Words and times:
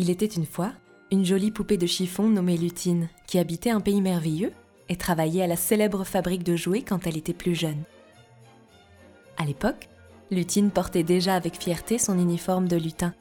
Il 0.00 0.10
était 0.10 0.26
une 0.26 0.46
fois 0.46 0.70
une 1.10 1.24
jolie 1.24 1.50
poupée 1.50 1.76
de 1.76 1.86
chiffon 1.86 2.28
nommée 2.28 2.56
Lutine, 2.56 3.08
qui 3.26 3.38
habitait 3.38 3.70
un 3.70 3.80
pays 3.80 4.00
merveilleux 4.00 4.52
et 4.88 4.94
travaillait 4.94 5.42
à 5.42 5.48
la 5.48 5.56
célèbre 5.56 6.04
fabrique 6.04 6.44
de 6.44 6.54
jouets 6.54 6.82
quand 6.82 7.06
elle 7.06 7.16
était 7.16 7.32
plus 7.32 7.56
jeune. 7.56 7.82
À 9.38 9.44
l'époque, 9.44 9.88
Lutine 10.30 10.70
portait 10.70 11.02
déjà 11.02 11.34
avec 11.34 11.60
fierté 11.60 11.98
son 11.98 12.16
uniforme 12.16 12.68
de 12.68 12.76
lutin, 12.76 13.12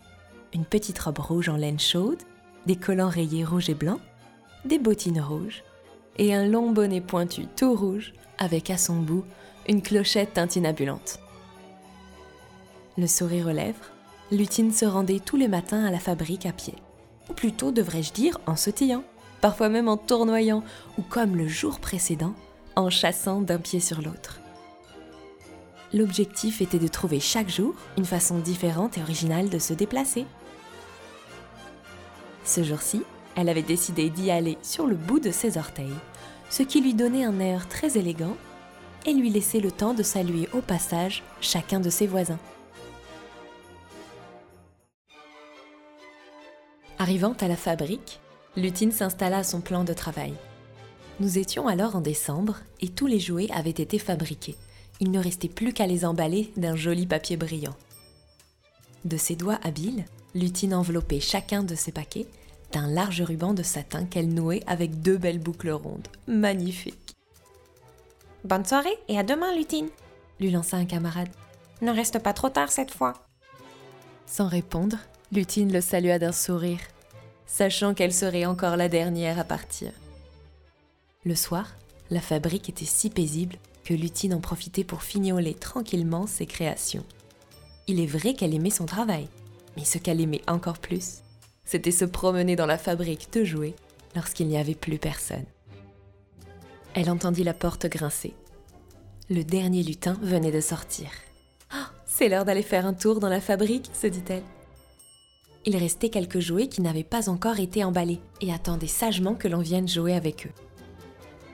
une 0.54 0.66
petite 0.66 1.00
robe 1.00 1.18
rouge 1.18 1.50
en 1.50 1.56
laine 1.56 1.80
chaude, 1.80 2.22
des 2.68 2.76
collants 2.76 3.10
rayés 3.10 3.44
rouge 3.44 3.72
et 3.72 3.76
blanc, 3.76 4.00
des 4.64 4.78
bottines 4.78 5.22
rouges 5.22 5.64
et 6.20 6.36
un 6.36 6.46
long 6.46 6.72
bonnet 6.72 7.02
pointu 7.02 7.48
tout 7.56 7.74
rouge 7.74 8.14
avec 8.38 8.70
à 8.70 8.78
son 8.78 8.98
bout 8.98 9.26
une 9.68 9.82
clochette 9.82 10.34
tintinabulante. 10.34 11.20
Le 13.00 13.08
sourire 13.08 13.48
aux 13.48 13.52
lèvres, 13.52 13.92
Lutine 14.30 14.74
se 14.74 14.84
rendait 14.84 15.22
tous 15.22 15.38
les 15.38 15.48
matins 15.48 15.86
à 15.86 15.92
la 15.92 16.00
fabrique 16.00 16.46
à 16.46 16.52
pied. 16.52 16.76
Ou 17.30 17.34
plutôt, 17.34 17.72
devrais-je 17.72 18.12
dire, 18.12 18.38
en 18.46 18.58
sautillant, 18.58 19.04
parfois 19.40 19.70
même 19.70 19.88
en 19.88 19.96
tournoyant, 19.96 20.64
ou 20.98 21.02
comme 21.02 21.38
le 21.38 21.48
jour 21.48 21.80
précédent, 21.80 22.34
en 22.76 22.90
chassant 22.90 23.40
d'un 23.40 23.58
pied 23.58 23.80
sur 23.80 24.02
l'autre. 24.02 24.42
L'objectif 25.94 26.62
était 26.62 26.80
de 26.80 26.90
trouver 26.90 27.22
chaque 27.22 27.50
jour 27.50 27.74
une 27.98 28.06
façon 28.06 28.40
différente 28.40 28.98
et 28.98 29.02
originale 29.02 29.50
de 29.50 29.60
se 29.60 29.74
déplacer. 29.74 30.26
Ce 32.44 32.64
jour-ci, 32.64 33.04
elle 33.38 33.48
avait 33.48 33.62
décidé 33.62 34.10
d'y 34.10 34.30
aller 34.30 34.58
sur 34.62 34.88
le 34.88 34.96
bout 34.96 35.22
de 35.22 35.32
ses 35.32 35.58
orteils, 35.58 35.96
ce 36.50 36.64
qui 36.64 36.82
lui 36.82 36.94
donnait 36.94 37.24
un 37.24 37.40
air 37.40 37.70
très 37.70 37.98
élégant 37.98 38.36
et 39.06 39.14
lui 39.14 39.30
laissait 39.30 39.62
le 39.62 39.72
temps 39.72 39.94
de 39.94 40.04
saluer 40.04 40.50
au 40.54 40.60
passage 40.60 41.24
chacun 41.40 41.80
de 41.80 41.90
ses 41.90 42.08
voisins. 42.08 42.40
Arrivant 47.00 47.34
à 47.40 47.48
la 47.48 47.56
fabrique, 47.56 48.20
Lutine 48.56 48.92
s'installa 48.92 49.40
à 49.40 49.44
son 49.44 49.62
plan 49.62 49.84
de 49.84 49.94
travail. 49.94 50.34
Nous 51.20 51.38
étions 51.38 51.68
alors 51.68 51.96
en 51.96 52.02
décembre 52.02 52.58
et 52.82 52.90
tous 52.90 53.06
les 53.06 53.20
jouets 53.20 53.50
avaient 53.52 53.70
été 53.70 54.00
fabriqués. 54.00 54.56
Il 55.00 55.12
ne 55.12 55.20
restait 55.20 55.48
plus 55.48 55.74
qu'à 55.74 55.86
les 55.86 56.06
emballer 56.06 56.52
d'un 56.58 56.76
joli 56.76 57.06
papier 57.06 57.38
brillant. 57.38 57.76
De 59.06 59.16
ses 59.16 59.36
doigts 59.36 59.60
habiles, 59.64 60.06
Lutine 60.34 60.74
enveloppait 60.74 61.20
chacun 61.20 61.64
de 61.64 61.76
ces 61.76 61.92
paquets 61.92 62.28
d'un 62.72 62.88
large 62.88 63.22
ruban 63.22 63.54
de 63.54 63.64
satin 63.64 64.06
qu'elle 64.06 64.30
nouait 64.30 64.64
avec 64.66 65.02
deux 65.02 65.18
belles 65.18 65.40
boucles 65.40 65.70
rondes. 65.70 66.08
Magnifique. 66.28 67.16
Bonne 68.44 68.66
soirée 68.66 68.98
et 69.08 69.20
à 69.20 69.24
demain, 69.24 69.56
Lutine, 69.56 69.90
lui 70.40 70.50
lança 70.50 70.78
un 70.78 70.86
camarade. 70.86 71.30
Ne 71.82 71.92
reste 71.92 72.20
pas 72.20 72.34
trop 72.34 72.50
tard 72.50 72.72
cette 72.72 72.92
fois. 72.92 73.14
Sans 74.26 74.48
répondre, 74.48 74.98
Lutine 75.34 75.74
le 75.74 75.82
salua 75.82 76.20
d'un 76.20 76.32
sourire, 76.32 76.80
sachant 77.46 77.94
qu'elle 77.94 78.14
serait 78.14 78.46
encore 78.46 78.78
la 78.78 78.88
dernière 78.88 79.40
à 79.40 79.44
partir. 79.44 79.92
Le 81.26 81.36
soir, 81.36 81.76
la 82.10 82.22
fabrique 82.22 82.70
était 82.70 82.86
si 82.86 83.10
paisible 83.10 83.58
que 83.84 83.94
Lutine 83.94 84.34
en 84.34 84.40
profitait 84.40 84.86
pour 84.86 85.04
fignoler 85.04 85.54
tranquillement 85.54 86.28
ses 86.28 86.46
créations. 86.46 87.04
Il 87.88 88.00
est 88.00 88.06
vrai 88.06 88.36
qu'elle 88.36 88.54
aimait 88.54 88.70
son 88.70 88.86
travail, 88.86 89.28
mais 89.76 89.84
ce 89.84 89.98
qu'elle 89.98 90.22
aimait 90.22 90.44
encore 90.48 90.78
plus, 90.78 91.24
c'était 91.66 91.92
se 91.92 92.06
promener 92.06 92.56
dans 92.56 92.66
la 92.66 92.78
fabrique 92.78 93.32
de 93.34 93.44
jouets 93.44 93.76
lorsqu'il 94.16 94.48
n'y 94.48 94.58
avait 94.58 94.76
plus 94.76 94.98
personne. 94.98 95.46
Elle 96.94 97.10
entendit 97.10 97.44
la 97.44 97.54
porte 97.54 97.86
grincer. 97.88 98.34
Le 99.30 99.44
dernier 99.44 99.84
lutin 99.84 100.18
venait 100.22 100.54
de 100.54 100.62
sortir. 100.62 101.10
Oh, 101.74 101.86
c'est 102.06 102.30
l'heure 102.30 102.46
d'aller 102.46 102.64
faire 102.64 102.86
un 102.86 102.94
tour 102.94 103.20
dans 103.20 103.28
la 103.28 103.42
fabrique, 103.42 103.90
se 103.94 104.08
dit-elle. 104.08 104.44
Il 105.68 105.76
restait 105.76 106.08
quelques 106.08 106.40
jouets 106.40 106.70
qui 106.70 106.82
n'avaient 106.82 107.04
pas 107.04 107.28
encore 107.28 107.60
été 107.60 107.84
emballés 107.84 108.22
et 108.40 108.54
attendaient 108.54 108.88
sagement 108.88 109.36
que 109.36 109.50
l'on 109.50 109.60
vienne 109.60 109.90
jouer 109.90 110.14
avec 110.14 110.48
eux. 110.48 110.64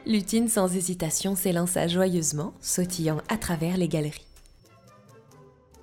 Lutine 0.06 0.50
sans 0.50 0.76
hésitation 0.76 1.36
s'élança 1.36 1.88
joyeusement, 1.88 2.54
sautillant 2.62 3.22
à 3.28 3.38
travers 3.38 3.76
les 3.76 3.88
galeries. 3.88 4.28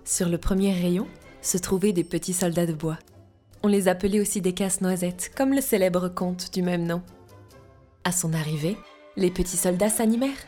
Sur 0.05 0.29
le 0.29 0.39
premier 0.39 0.73
rayon 0.73 1.09
se 1.43 1.59
trouvaient 1.59 1.93
des 1.93 2.05
petits 2.05 2.33
soldats 2.33 2.67
de 2.67 2.73
bois. 2.73 3.01
On 3.65 3.69
les 3.69 3.89
appelait 3.89 4.21
aussi 4.21 4.41
des 4.41 4.55
casse-noisettes, 4.55 5.33
comme 5.37 5.53
le 5.53 5.61
célèbre 5.61 6.09
conte 6.09 6.53
du 6.53 6.62
même 6.62 6.87
nom. 6.87 7.03
À 8.05 8.12
son 8.12 8.33
arrivée, 8.33 8.77
les 9.17 9.33
petits 9.33 9.57
soldats 9.57 9.91
s'animèrent 9.91 10.47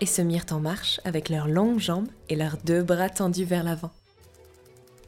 et 0.00 0.06
se 0.06 0.22
mirent 0.22 0.46
en 0.50 0.60
marche 0.60 0.98
avec 1.04 1.28
leurs 1.28 1.48
longues 1.48 1.78
jambes 1.78 2.08
et 2.30 2.36
leurs 2.36 2.56
deux 2.64 2.82
bras 2.82 3.10
tendus 3.10 3.44
vers 3.44 3.64
l'avant. 3.64 3.90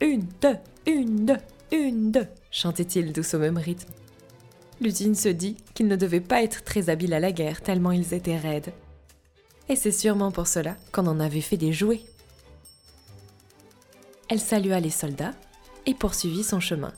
Une, 0.02 0.26
deux, 0.42 0.56
une, 0.86 1.24
deux, 1.24 1.38
une, 1.72 2.10
deux, 2.10 2.26
chantait-il 2.50 3.12
douce 3.12 3.34
au 3.34 3.38
même 3.38 3.58
rythme. 3.58 3.92
Lutine 4.80 5.14
se 5.14 5.28
dit 5.28 5.56
qu'ils 5.74 5.88
ne 5.88 5.96
devaient 5.96 6.20
pas 6.20 6.42
être 6.42 6.64
très 6.64 6.88
habiles 6.88 7.14
à 7.14 7.20
la 7.20 7.32
guerre 7.32 7.60
tellement 7.60 7.92
ils 7.92 8.14
étaient 8.14 8.38
raides. 8.38 8.72
Et 9.68 9.76
c'est 9.76 9.92
sûrement 9.92 10.32
pour 10.32 10.46
cela 10.46 10.76
qu'on 10.90 11.06
en 11.06 11.20
avait 11.20 11.40
fait 11.40 11.56
des 11.56 11.72
jouets. 11.72 12.02
Elle 14.28 14.40
salua 14.40 14.80
les 14.80 14.90
soldats 14.90 15.34
et 15.86 15.94
poursuivit 15.94 16.44
son 16.44 16.60
chemin. 16.60 16.92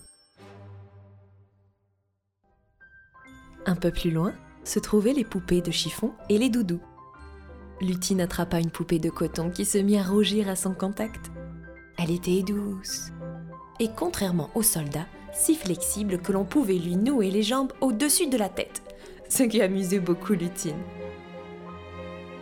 Un 3.66 3.76
peu 3.76 3.90
plus 3.90 4.10
loin 4.10 4.32
se 4.64 4.78
trouvaient 4.78 5.12
les 5.12 5.24
poupées 5.24 5.60
de 5.60 5.70
chiffon 5.70 6.12
et 6.28 6.38
les 6.38 6.50
doudous. 6.50 6.80
Lutine 7.80 8.20
attrapa 8.20 8.60
une 8.60 8.70
poupée 8.70 8.98
de 8.98 9.10
coton 9.10 9.50
qui 9.50 9.64
se 9.64 9.78
mit 9.78 9.98
à 9.98 10.04
rougir 10.04 10.48
à 10.48 10.56
son 10.56 10.72
contact. 10.72 11.30
Elle 11.98 12.10
était 12.10 12.42
douce. 12.42 13.10
Et 13.82 13.88
contrairement 13.88 14.48
aux 14.54 14.62
soldats, 14.62 15.08
si 15.32 15.56
flexible 15.56 16.18
que 16.18 16.30
l'on 16.30 16.44
pouvait 16.44 16.78
lui 16.78 16.94
nouer 16.94 17.32
les 17.32 17.42
jambes 17.42 17.72
au-dessus 17.80 18.28
de 18.28 18.36
la 18.36 18.48
tête, 18.48 18.80
ce 19.28 19.42
qui 19.42 19.60
amusait 19.60 19.98
beaucoup 19.98 20.34
Lutine. 20.34 20.80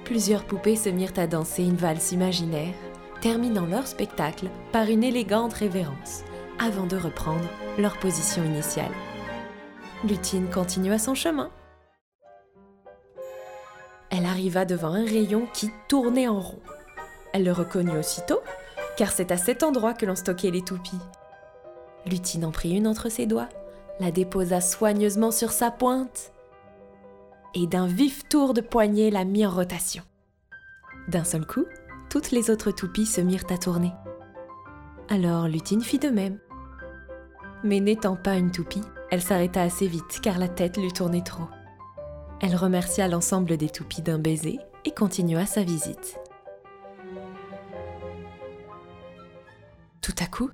Plusieurs 0.04 0.44
poupées 0.44 0.76
se 0.76 0.90
mirent 0.90 1.16
à 1.18 1.26
danser 1.26 1.62
une 1.62 1.76
valse 1.76 2.12
imaginaire, 2.12 2.74
terminant 3.22 3.64
leur 3.64 3.86
spectacle 3.86 4.50
par 4.70 4.90
une 4.90 5.02
élégante 5.02 5.54
révérence, 5.54 6.24
avant 6.58 6.84
de 6.84 6.98
reprendre 6.98 7.48
leur 7.78 7.98
position 8.00 8.44
initiale. 8.44 8.92
Lutine 10.06 10.50
continua 10.50 10.98
son 10.98 11.14
chemin. 11.14 11.50
Elle 14.10 14.26
arriva 14.26 14.66
devant 14.66 14.92
un 14.92 15.06
rayon 15.06 15.48
qui 15.54 15.70
tournait 15.88 16.28
en 16.28 16.38
rond. 16.38 16.60
Elle 17.32 17.44
le 17.44 17.52
reconnut 17.52 17.96
aussitôt, 17.96 18.40
car 18.98 19.10
c'est 19.10 19.32
à 19.32 19.38
cet 19.38 19.62
endroit 19.62 19.94
que 19.94 20.04
l'on 20.04 20.16
stockait 20.16 20.50
les 20.50 20.60
toupies. 20.60 21.00
Lutine 22.06 22.44
en 22.44 22.50
prit 22.50 22.76
une 22.76 22.86
entre 22.86 23.08
ses 23.08 23.26
doigts, 23.26 23.48
la 23.98 24.10
déposa 24.10 24.60
soigneusement 24.60 25.30
sur 25.30 25.52
sa 25.52 25.70
pointe 25.70 26.32
et 27.54 27.66
d'un 27.66 27.86
vif 27.86 28.28
tour 28.28 28.54
de 28.54 28.60
poignet 28.60 29.10
la 29.10 29.24
mit 29.24 29.44
en 29.44 29.50
rotation. 29.50 30.02
D'un 31.08 31.24
seul 31.24 31.46
coup, 31.46 31.66
toutes 32.08 32.30
les 32.30 32.50
autres 32.50 32.70
toupies 32.70 33.06
se 33.06 33.20
mirent 33.20 33.44
à 33.50 33.58
tourner. 33.58 33.92
Alors 35.08 35.48
Lutine 35.48 35.82
fit 35.82 35.98
de 35.98 36.08
même. 36.08 36.38
Mais 37.64 37.80
n'étant 37.80 38.16
pas 38.16 38.36
une 38.36 38.52
toupie, 38.52 38.82
elle 39.10 39.22
s'arrêta 39.22 39.62
assez 39.62 39.86
vite 39.86 40.20
car 40.22 40.38
la 40.38 40.48
tête 40.48 40.76
lui 40.76 40.92
tournait 40.92 41.24
trop. 41.24 41.48
Elle 42.40 42.56
remercia 42.56 43.06
l'ensemble 43.08 43.56
des 43.56 43.68
toupies 43.68 44.02
d'un 44.02 44.18
baiser 44.18 44.60
et 44.84 44.92
continua 44.92 45.44
sa 45.44 45.62
visite. 45.62 46.18
Tout 50.00 50.14
à 50.20 50.26
coup, 50.26 50.50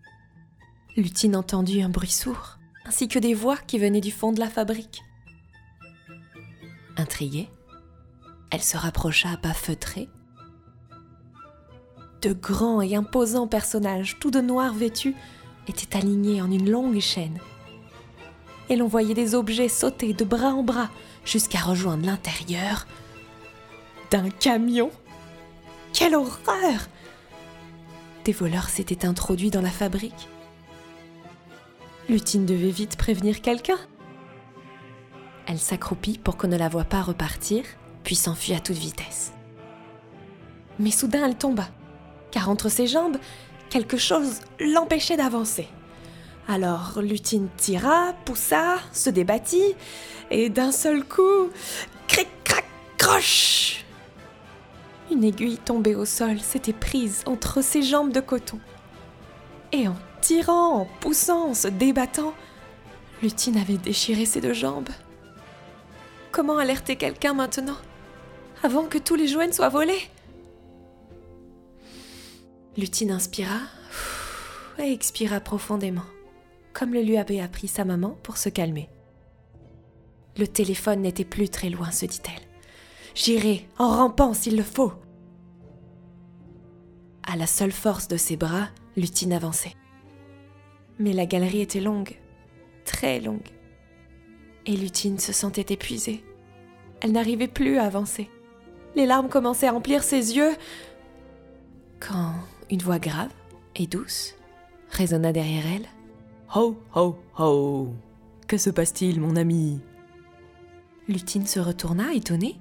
Lutine 0.97 1.37
entendit 1.37 1.83
un 1.83 1.91
bruit 1.91 2.11
sourd, 2.11 2.57
ainsi 2.87 3.07
que 3.07 3.19
des 3.19 3.34
voix 3.34 3.59
qui 3.59 3.79
venaient 3.79 4.01
du 4.01 4.11
fond 4.11 4.33
de 4.33 4.41
la 4.41 4.49
fabrique. 4.49 5.03
Intriguée, 6.97 7.51
elle 8.51 8.62
se 8.62 8.79
rapprocha 8.79 9.31
à 9.31 9.37
pas 9.37 9.53
feutrés. 9.53 10.09
De 12.22 12.33
grands 12.33 12.81
et 12.81 12.97
imposants 12.97 13.47
personnages, 13.47 14.16
tout 14.19 14.31
de 14.31 14.41
noir 14.41 14.72
vêtus, 14.72 15.15
étaient 15.69 15.98
alignés 15.98 16.41
en 16.41 16.51
une 16.51 16.71
longue 16.71 17.01
chaîne. 17.01 17.39
Et 18.71 18.77
l'on 18.77 18.89
voyait 18.89 19.15
des 19.15 19.34
objets 19.34 19.69
sauter 19.69 20.15
de 20.15 20.25
bras 20.25 20.54
en 20.54 20.63
bras 20.63 20.89
jusqu'à 21.27 21.59
rejoindre 21.59 22.07
l'intérieur 22.07 22.87
d'un 24.10 24.31
camion. 24.31 24.91
Quelle 25.93 26.15
horreur 26.15 26.89
Des 28.25 28.33
voleurs 28.33 28.71
s'étaient 28.71 29.04
introduits 29.04 29.51
dans 29.51 29.60
la 29.60 29.71
fabrique 29.71 30.28
Lutine 32.09 32.47
devait 32.47 32.71
vite 32.71 32.97
prévenir 32.97 33.41
quelqu'un. 33.41 33.79
Elle 35.49 35.59
s'accroupit 35.59 36.19
pour 36.19 36.37
qu'on 36.37 36.47
ne 36.47 36.57
la 36.57 36.69
voie 36.69 36.85
pas 36.85 37.03
repartir, 37.03 37.65
puis 38.05 38.15
s'enfuit 38.15 38.55
à 38.55 38.61
toute 38.61 38.77
vitesse. 38.77 39.33
Mais 40.79 40.93
soudain 40.93 41.27
elle 41.27 41.37
tomba, 41.37 41.69
car 42.31 42.49
entre 42.49 42.69
ses 42.69 42.87
jambes, 42.87 43.17
quelque 43.71 43.97
chose 43.97 44.41
l'empêchait 44.61 45.17
d'avancer. 45.17 45.69
Alors 46.47 47.01
Lutine 47.03 47.49
tira, 47.57 48.13
poussa, 48.25 48.77
se 48.93 49.11
débattit, 49.11 49.75
et 50.31 50.49
d'un 50.49 50.71
seul 50.71 51.03
coup, 51.05 51.51
cric 52.07 52.29
crac 52.45 52.65
croche 52.99 53.85
Une 55.11 55.25
aiguille 55.25 55.59
tombée 55.59 55.97
au 55.97 56.05
sol 56.05 56.39
s'était 56.39 56.73
prise 56.73 57.25
entre 57.27 57.63
ses 57.63 57.83
jambes 57.83 58.13
de 58.13 58.21
coton. 58.21 58.61
Et 59.73 59.89
en 59.89 59.97
tirant, 60.27 60.89
poussant, 60.99 61.55
se 61.55 61.69
débattant, 61.69 62.34
Lutine 63.23 63.57
avait 63.57 63.78
déchiré 63.78 64.27
ses 64.27 64.41
deux 64.41 64.55
jambes. 64.55 64.89
Comment 66.33 66.59
alerter 66.59 66.97
quelqu'un 66.97 67.33
maintenant 67.33 67.77
Avant 68.65 68.87
que 68.87 68.99
tous 68.99 69.15
les 69.15 69.28
jouets 69.28 69.47
ne 69.47 69.53
soient 69.53 69.69
volés? 69.69 70.11
Lutine 72.77 73.13
inspira 73.13 73.61
et 74.81 74.93
expira 74.93 75.39
profondément, 75.39 76.07
comme 76.72 76.93
le 76.93 77.03
lui 77.03 77.19
avait 77.19 77.41
appris 77.41 77.69
sa 77.69 77.84
maman 77.84 78.19
pour 78.25 78.37
se 78.37 78.49
calmer. 78.49 78.91
Le 80.37 80.49
téléphone 80.49 81.03
n'était 81.03 81.25
plus 81.25 81.49
très 81.49 81.71
loin, 81.71 81.93
se 81.93 82.05
dit-elle. 82.05 82.43
J'irai 83.15 83.69
en 83.79 83.91
rampant 83.97 84.34
s'il 84.34 84.57
le 84.57 84.65
faut. 84.65 84.93
À 87.22 87.37
la 87.37 87.47
seule 87.47 87.72
force 87.72 88.09
de 88.09 88.17
ses 88.17 88.37
bras, 88.37 88.69
Lutine 88.97 89.33
avançait. 89.33 89.77
Mais 90.98 91.13
la 91.13 91.27
galerie 91.27 91.60
était 91.60 91.81
longue, 91.81 92.16
très 92.84 93.21
longue. 93.21 93.48
Et 94.65 94.77
Lutine 94.77 95.19
se 95.19 95.33
sentait 95.33 95.72
épuisée. 95.72 96.25
Elle 97.01 97.13
n'arrivait 97.13 97.48
plus 97.48 97.78
à 97.78 97.84
avancer. 97.84 98.31
Les 98.95 99.07
larmes 99.07 99.28
commençaient 99.28 99.69
à 99.69 99.72
remplir 99.72 100.03
ses 100.03 100.37
yeux 100.37 100.54
quand 102.01 102.33
une 102.71 102.83
voix 102.83 102.98
grave 102.98 103.31
et 103.75 103.87
douce 103.87 104.34
résonna 104.91 105.33
derrière 105.33 105.66
elle. 105.66 105.87
Ho, 106.54 106.77
ho, 106.95 107.16
ho 107.39 107.95
Que 108.47 108.57
se 108.57 108.71
passe-t-il, 108.71 109.21
mon 109.21 109.37
ami? 109.37 109.81
Lutine 111.09 111.47
se 111.47 111.60
retourna, 111.60 112.15
étonnée. 112.15 112.57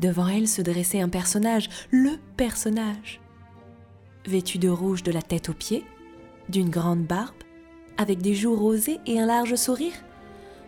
Devant 0.00 0.28
elle 0.28 0.48
se 0.48 0.60
dressait 0.60 1.00
un 1.00 1.08
personnage, 1.08 1.68
le 1.90 2.18
personnage. 2.36 3.20
Vêtu 4.26 4.58
de 4.58 4.68
rouge 4.68 5.02
de 5.02 5.12
la 5.12 5.22
tête 5.22 5.48
aux 5.48 5.54
pieds, 5.54 5.84
d'une 6.48 6.70
grande 6.70 7.04
barbe, 7.04 7.34
avec 7.96 8.18
des 8.18 8.34
joues 8.34 8.56
rosées 8.56 9.00
et 9.06 9.20
un 9.20 9.26
large 9.26 9.54
sourire. 9.54 9.94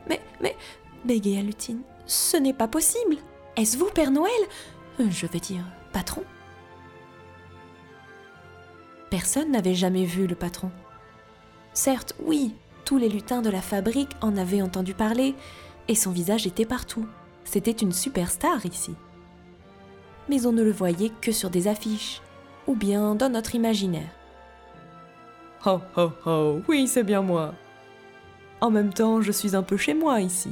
Mais, 0.09 0.21
mais, 0.41 0.57
bégaya 1.05 1.43
Lutine, 1.43 1.83
ce 2.07 2.37
n'est 2.37 2.53
pas 2.53 2.69
possible. 2.69 3.17
Est-ce 3.57 3.77
vous, 3.77 3.91
Père 3.93 4.11
Noël? 4.11 4.33
Euh, 5.01 5.07
Je 5.11 5.27
vais 5.27 5.41
dire, 5.41 5.65
patron 5.93 6.23
Personne 9.11 9.53
n'avait 9.53 9.75
jamais 9.75 10.05
vu 10.05 10.27
le 10.27 10.35
patron. 10.35 10.71
Certes, 11.73 12.15
oui, 12.25 12.55
tous 12.85 12.99
les 12.99 13.09
lutins 13.09 13.43
de 13.43 13.51
la 13.51 13.61
fabrique 13.61 14.13
en 14.21 14.37
avaient 14.37 14.63
entendu 14.63 14.95
parler, 14.95 15.35
et 15.89 15.95
son 15.95 16.11
visage 16.11 16.47
était 16.47 16.65
partout. 16.65 17.07
C'était 17.45 17.71
une 17.71 17.93
superstar 17.93 18.65
ici. 18.67 18.95
Mais 20.29 20.47
on 20.47 20.53
ne 20.53 20.63
le 20.63 20.73
voyait 20.73 21.13
que 21.21 21.33
sur 21.33 21.51
des 21.51 21.69
affiches, 21.69 22.21
ou 22.67 22.75
bien 22.75 23.15
dans 23.15 23.29
notre 23.29 23.55
imaginaire. 23.55 24.11
Oh 25.69 25.81
oh 25.97 26.13
oh, 26.27 26.61
oui, 26.69 26.87
c'est 26.87 27.03
bien 27.03 27.23
moi. 27.23 27.53
En 28.61 28.71
même 28.71 28.93
temps, 28.93 29.21
je 29.21 29.33
suis 29.33 29.57
un 29.57 29.65
peu 29.65 29.77
chez 29.77 29.95
moi 29.95 30.21
ici. 30.21 30.51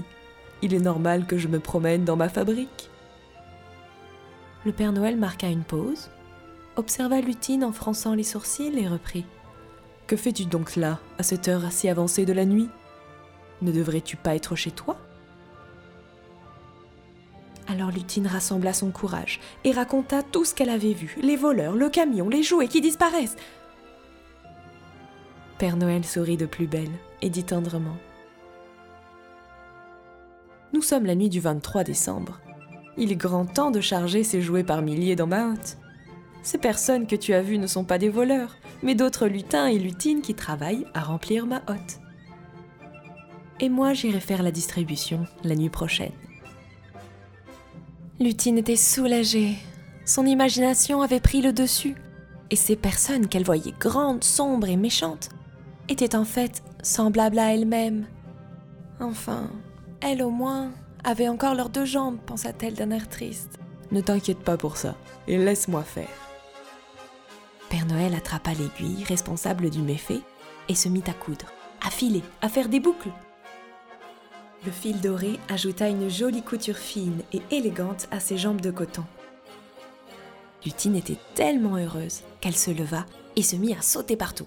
Il 0.61 0.75
est 0.75 0.81
normal 0.81 1.27
que 1.27 1.39
je 1.39 1.47
me 1.47 1.61
promène 1.61 2.05
dans 2.05 2.17
ma 2.17 2.29
fabrique. 2.29 2.91
Le 4.65 4.73
Père 4.73 4.93
Noël 4.93 5.17
marqua 5.17 5.47
une 5.47 5.63
pause, 5.63 6.11
observa 6.75 7.21
Lutine 7.21 7.63
en 7.63 7.71
fronçant 7.71 8.15
les 8.15 8.25
sourcils 8.25 8.77
et 8.77 8.89
reprit. 8.89 9.25
Que 10.09 10.17
fais-tu 10.17 10.47
donc 10.47 10.75
là, 10.75 10.99
à 11.19 11.23
cette 11.23 11.47
heure 11.47 11.71
si 11.71 11.89
avancée 11.89 12.27
de 12.27 12.33
la 12.33 12.45
nuit? 12.45 12.69
Ne 13.63 13.71
devrais-tu 13.71 14.17
pas 14.17 14.35
être 14.35 14.57
chez 14.57 14.73
toi? 14.73 14.97
Alors 17.69 17.93
Lutine 17.93 18.27
rassembla 18.27 18.73
son 18.73 18.91
courage 18.91 19.39
et 19.63 19.71
raconta 19.71 20.25
tout 20.25 20.45
ce 20.45 20.55
qu'elle 20.55 20.71
avait 20.71 20.93
vu, 20.93 21.17
les 21.23 21.37
voleurs, 21.37 21.77
le 21.77 21.89
camion, 21.89 22.29
les 22.29 22.43
jouets 22.43 22.69
qui 22.69 22.81
disparaissent. 22.81 23.37
Père 25.59 25.77
Noël 25.77 26.05
sourit 26.05 26.37
de 26.37 26.47
plus 26.47 26.67
belle 26.67 26.91
et 27.23 27.31
dit 27.31 27.45
tendrement. 27.45 27.97
Nous 30.73 30.83
sommes 30.83 31.07
la 31.07 31.15
nuit 31.15 31.29
du 31.29 31.39
23 31.39 31.85
décembre. 31.85 32.41
Il 32.97 33.13
est 33.13 33.17
grand 33.17 33.47
temps 33.47 33.71
de 33.71 33.81
charger 33.81 34.25
ces 34.25 34.43
jouets 34.43 34.65
par 34.65 34.83
milliers 34.83 35.15
dans 35.15 35.29
ma 35.29 35.53
hotte. 35.53 35.79
Ces 36.43 36.59
personnes 36.59 37.07
que 37.07 37.15
tu 37.15 37.33
as 37.35 37.43
vues 37.43 37.59
ne 37.59 37.69
sont 37.69 37.85
pas 37.85 37.99
des 37.99 38.09
voleurs, 38.09 38.57
mais 38.83 38.97
d'autres 38.97 39.29
lutins 39.29 39.67
et 39.67 39.79
lutines 39.79 40.23
qui 40.23 40.35
travaillent 40.35 40.87
à 40.93 41.01
remplir 41.01 41.47
ma 41.47 41.63
hotte. 41.69 42.01
Et 43.61 43.69
moi, 43.69 43.95
j'irai 43.95 44.21
faire 44.21 44.43
la 44.43 44.51
distribution 44.51 45.25
la 45.45 45.55
nuit 45.55 45.71
prochaine. 45.71 46.13
Lutine 48.19 48.59
était 48.59 48.77
soulagée. 48.77 49.55
Son 50.05 50.27
imagination 50.27 51.01
avait 51.01 51.21
pris 51.21 51.41
le 51.41 51.53
dessus. 51.53 51.95
Et 52.51 52.57
ces 52.57 52.77
personnes 52.77 53.29
qu'elle 53.29 53.45
voyait 53.45 53.75
grandes, 53.79 54.25
sombres 54.25 54.69
et 54.69 54.77
méchantes 54.77 55.31
étaient 55.89 56.17
en 56.17 56.25
fait 56.25 56.63
semblables 56.83 57.39
à 57.39 57.55
elle-même. 57.55 58.07
Enfin, 59.01 59.51
elle 60.01 60.23
au 60.23 60.31
moins 60.31 60.71
avait 61.05 61.29
encore 61.29 61.55
leurs 61.55 61.69
deux 61.69 61.85
jambes, 61.85 62.19
pensa-t-elle 62.27 62.75
d'un 62.75 62.91
air 62.91 63.09
triste. 63.09 63.59
Ne 63.91 64.01
t'inquiète 64.01 64.41
pas 64.41 64.57
pour 64.57 64.77
ça, 64.77 64.95
et 65.29 65.37
laisse-moi 65.37 65.83
faire. 65.83 66.09
Père 67.69 67.87
Noël 67.87 68.15
attrapa 68.15 68.53
l'aiguille 68.53 69.05
responsable 69.05 69.71
du 69.71 69.81
méfait 69.81 70.21
et 70.69 70.75
se 70.75 70.89
mit 70.89 71.03
à 71.07 71.13
coudre, 71.13 71.47
à 71.85 71.91
filer, 71.91 72.23
à 72.41 72.49
faire 72.49 72.69
des 72.69 72.81
boucles. 72.81 73.11
Le 74.65 74.71
fil 74.71 75.01
doré 75.01 75.39
ajouta 75.49 75.89
une 75.89 76.09
jolie 76.09 76.43
couture 76.43 76.77
fine 76.79 77.21
et 77.33 77.43
élégante 77.51 78.09
à 78.11 78.21
ses 78.21 78.39
jambes 78.39 78.63
de 78.63 78.71
coton. 78.71 79.05
Lutine 80.65 80.97
était 80.97 81.19
tellement 81.35 81.77
heureuse 81.77 82.23
qu'elle 82.41 82.57
se 82.57 82.71
leva 82.71 83.05
et 83.37 83.43
se 83.43 83.57
mit 83.57 83.75
à 83.75 83.83
sauter 83.83 84.17
partout. 84.17 84.47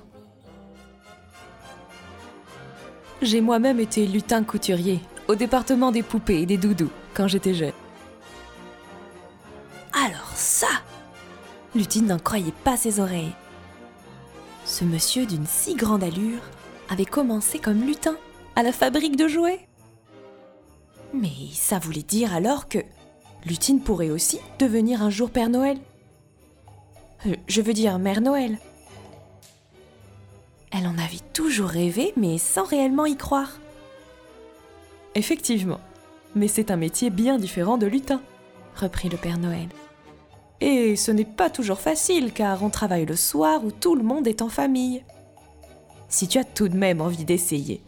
J'ai 3.22 3.42
moi-même 3.42 3.80
été 3.80 4.06
lutin 4.06 4.44
couturier 4.44 5.00
au 5.28 5.36
département 5.36 5.92
des 5.92 6.04
poupées 6.04 6.42
et 6.42 6.46
des 6.46 6.58
doudous 6.58 6.92
quand 7.14 7.28
j'étais 7.28 7.54
jeune. 7.54 7.74
Alors 9.94 10.32
ça 10.36 10.68
Lutine 11.76 12.08
n'en 12.08 12.20
croyait 12.20 12.54
pas 12.64 12.78
ses 12.78 13.00
oreilles. 13.00 13.34
Ce 14.66 14.84
monsieur 14.84 15.26
d'une 15.26 15.46
si 15.46 15.76
grande 15.76 16.04
allure 16.04 16.42
avait 16.90 17.06
commencé 17.06 17.60
comme 17.60 17.86
lutin 17.86 18.16
à 18.56 18.64
la 18.64 18.72
fabrique 18.72 19.16
de 19.16 19.28
jouets. 19.28 19.68
Mais 21.14 21.32
ça 21.54 21.80
voulait 21.80 22.04
dire 22.04 22.34
alors 22.34 22.68
que 22.68 22.80
Lutine 23.46 23.82
pourrait 23.82 24.10
aussi 24.10 24.40
devenir 24.60 25.02
un 25.02 25.10
jour 25.10 25.30
Père 25.30 25.50
Noël. 25.50 25.78
Euh, 27.26 27.36
je 27.48 27.62
veux 27.62 27.74
dire 27.74 27.98
Mère 27.98 28.22
Noël. 28.22 28.60
Elle 30.72 30.88
en 30.88 30.98
avait 30.98 31.24
toujours 31.34 31.70
rêvé, 31.70 32.14
mais 32.18 32.38
sans 32.38 32.66
réellement 32.66 33.06
y 33.06 33.16
croire. 33.16 33.60
Effectivement, 35.16 35.80
mais 36.36 36.48
c'est 36.48 36.72
un 36.72 36.78
métier 36.78 37.10
bien 37.10 37.38
différent 37.38 37.78
de 37.78 37.88
lutin, 37.88 38.22
reprit 38.76 39.10
le 39.10 39.18
Père 39.18 39.40
Noël. 39.40 39.68
Et 40.60 40.96
ce 40.96 41.12
n'est 41.12 41.26
pas 41.26 41.50
toujours 41.50 41.80
facile 41.80 42.34
car 42.34 42.64
on 42.64 42.70
travaille 42.70 43.06
le 43.06 43.16
soir 43.16 43.64
où 43.64 43.72
tout 43.72 43.96
le 43.96 44.04
monde 44.04 44.28
est 44.28 44.42
en 44.42 44.50
famille. 44.50 45.04
Si 46.10 46.28
tu 46.28 46.38
as 46.38 46.44
tout 46.44 46.68
de 46.68 46.78
même 46.78 47.02
envie 47.02 47.26
d'essayer, 47.26 47.82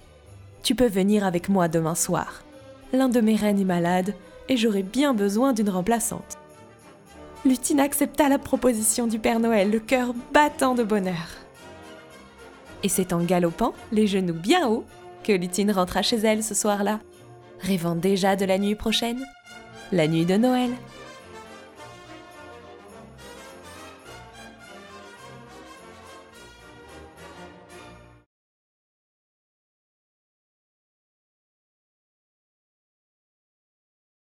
tu 0.63 0.75
peux 0.75 0.87
venir 0.87 1.25
avec 1.25 1.49
moi 1.49 1.67
demain 1.67 1.95
soir. 1.95 2.43
L'un 2.93 3.09
de 3.09 3.21
mes 3.21 3.35
reines 3.35 3.59
est 3.59 3.65
malade 3.65 4.13
et 4.49 4.57
j'aurai 4.57 4.83
bien 4.83 5.13
besoin 5.13 5.53
d'une 5.53 5.69
remplaçante. 5.69 6.37
Lutine 7.45 7.79
accepta 7.79 8.27
la 8.27 8.39
proposition 8.39 9.07
du 9.07 9.19
Père 9.19 9.39
Noël, 9.39 9.71
le 9.71 9.79
cœur 9.79 10.13
battant 10.33 10.75
de 10.75 10.83
bonheur. 10.83 11.27
Et 12.83 12.89
c'est 12.89 13.13
en 13.13 13.23
galopant, 13.23 13.73
les 13.91 14.07
genoux 14.07 14.33
bien 14.33 14.67
hauts, 14.67 14.85
que 15.23 15.33
Lutine 15.33 15.71
rentra 15.71 16.01
chez 16.01 16.17
elle 16.17 16.43
ce 16.43 16.55
soir-là, 16.55 16.99
rêvant 17.59 17.95
déjà 17.95 18.35
de 18.35 18.45
la 18.45 18.57
nuit 18.57 18.75
prochaine, 18.75 19.25
la 19.91 20.07
nuit 20.07 20.25
de 20.25 20.37
Noël. 20.37 20.71